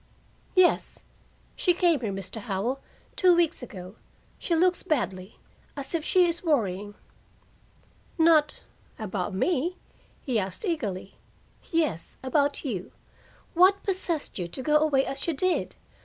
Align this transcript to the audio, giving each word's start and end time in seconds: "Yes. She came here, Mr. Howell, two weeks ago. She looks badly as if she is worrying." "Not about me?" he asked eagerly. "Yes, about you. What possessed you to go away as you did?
"Yes. 0.55 1.03
She 1.55 1.75
came 1.75 1.99
here, 2.01 2.11
Mr. 2.11 2.41
Howell, 2.41 2.79
two 3.15 3.35
weeks 3.35 3.61
ago. 3.61 3.97
She 4.39 4.55
looks 4.55 4.81
badly 4.81 5.37
as 5.77 5.93
if 5.93 6.03
she 6.03 6.25
is 6.25 6.43
worrying." 6.43 6.95
"Not 8.17 8.63
about 8.97 9.35
me?" 9.35 9.77
he 10.23 10.39
asked 10.39 10.65
eagerly. 10.65 11.17
"Yes, 11.69 12.17
about 12.23 12.65
you. 12.65 12.91
What 13.53 13.83
possessed 13.83 14.39
you 14.39 14.47
to 14.47 14.61
go 14.63 14.77
away 14.77 15.05
as 15.05 15.27
you 15.27 15.35
did? 15.35 15.75